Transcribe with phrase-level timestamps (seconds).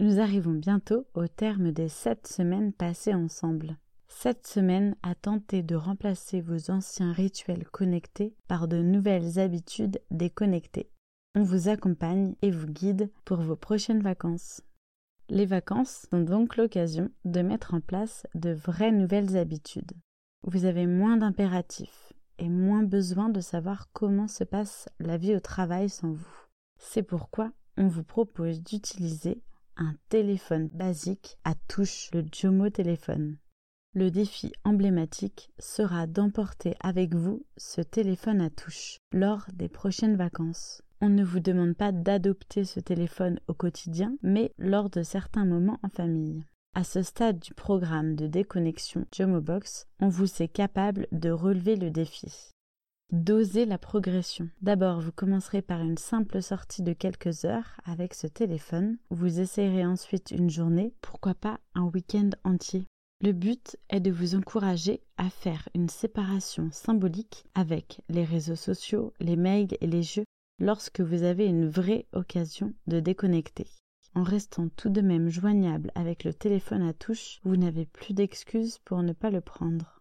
[0.00, 3.76] Nous arrivons bientôt au terme des sept semaines passées ensemble.
[4.08, 10.90] Sept semaines à tenter de remplacer vos anciens rituels connectés par de nouvelles habitudes déconnectées.
[11.34, 14.62] On vous accompagne et vous guide pour vos prochaines vacances.
[15.28, 19.92] Les vacances sont donc l'occasion de mettre en place de vraies nouvelles habitudes.
[20.42, 25.40] Vous avez moins d'impératifs et moins besoin de savoir comment se passe la vie au
[25.40, 26.46] travail sans vous.
[26.78, 29.42] C'est pourquoi on vous propose d'utiliser
[29.76, 33.36] un téléphone basique à touche, le Jomo téléphone.
[33.92, 40.82] Le défi emblématique sera d'emporter avec vous ce téléphone à touche lors des prochaines vacances.
[41.00, 45.80] On ne vous demande pas d'adopter ce téléphone au quotidien, mais lors de certains moments
[45.82, 46.44] en famille.
[46.72, 51.90] À ce stade du programme de déconnexion Jomobox, on vous est capable de relever le
[51.90, 52.52] défi.
[53.10, 54.48] Dosez la progression.
[54.62, 58.98] D'abord, vous commencerez par une simple sortie de quelques heures avec ce téléphone.
[59.10, 62.86] Vous essayerez ensuite une journée, pourquoi pas un week-end entier.
[63.20, 69.12] Le but est de vous encourager à faire une séparation symbolique avec les réseaux sociaux,
[69.18, 70.24] les mails et les jeux
[70.60, 73.66] lorsque vous avez une vraie occasion de déconnecter.
[74.14, 78.78] En restant tout de même joignable avec le téléphone à touche, vous n'avez plus d'excuses
[78.84, 80.00] pour ne pas le prendre.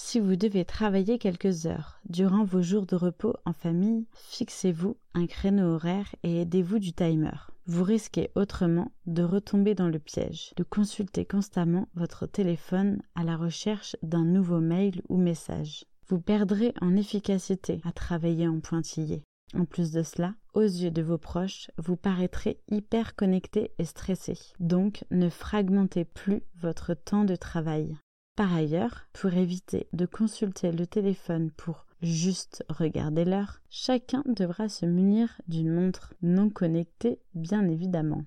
[0.00, 5.26] Si vous devez travailler quelques heures durant vos jours de repos en famille, fixez-vous un
[5.26, 7.34] créneau horaire et aidez-vous du timer.
[7.66, 13.36] Vous risquez autrement de retomber dans le piège, de consulter constamment votre téléphone à la
[13.36, 15.84] recherche d'un nouveau mail ou message.
[16.06, 19.24] Vous perdrez en efficacité à travailler en pointillé.
[19.54, 24.34] En plus de cela, aux yeux de vos proches, vous paraîtrez hyper connecté et stressé.
[24.60, 27.96] Donc, ne fragmentez plus votre temps de travail.
[28.36, 34.86] Par ailleurs, pour éviter de consulter le téléphone pour juste regarder l'heure, chacun devra se
[34.86, 38.24] munir d'une montre non connectée, bien évidemment.